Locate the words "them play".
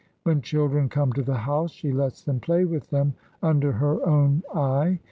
2.23-2.65